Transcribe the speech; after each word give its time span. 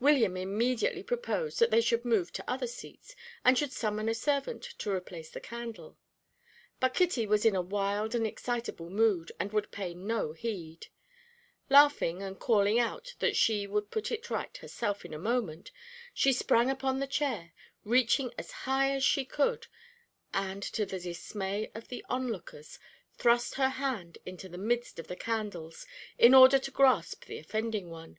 William 0.00 0.36
immediately 0.36 1.02
proposed 1.02 1.58
that 1.58 1.70
they 1.70 1.80
should 1.80 2.04
move 2.04 2.30
to 2.34 2.44
other 2.46 2.66
seats, 2.66 3.16
and 3.42 3.56
should 3.56 3.72
summon 3.72 4.06
a 4.06 4.12
servant 4.14 4.62
to 4.62 4.90
replace 4.92 5.30
the 5.30 5.40
candle, 5.40 5.96
but 6.78 6.92
Kitty 6.92 7.26
was 7.26 7.46
in 7.46 7.56
a 7.56 7.62
wild 7.62 8.14
and 8.14 8.26
excitable 8.26 8.90
mood, 8.90 9.32
and 9.40 9.50
would 9.54 9.70
pay 9.72 9.94
no 9.94 10.32
heed. 10.34 10.88
Laughing 11.70 12.22
and 12.22 12.38
calling 12.38 12.78
out 12.78 13.14
that 13.20 13.34
she 13.34 13.66
would 13.66 13.90
put 13.90 14.12
it 14.12 14.28
right 14.28 14.54
herself 14.58 15.06
in 15.06 15.14
a 15.14 15.18
moment, 15.18 15.70
she 16.12 16.34
sprang 16.34 16.68
upon 16.68 17.00
the 17.00 17.06
chair, 17.06 17.54
reaching 17.82 18.30
as 18.36 18.50
high 18.50 18.90
as 18.94 19.02
she 19.02 19.24
could, 19.24 19.68
and 20.34 20.62
to 20.62 20.84
the 20.84 20.98
dismay 21.00 21.70
of 21.74 21.88
the 21.88 22.04
onlookers, 22.10 22.78
thrust 23.14 23.54
her 23.54 23.70
hand 23.70 24.18
into 24.26 24.50
the 24.50 24.58
midst 24.58 24.98
of 24.98 25.06
the 25.08 25.16
candles 25.16 25.86
in 26.18 26.34
order 26.34 26.58
to 26.58 26.70
grasp 26.70 27.24
the 27.24 27.38
offending 27.38 27.88
one. 27.88 28.18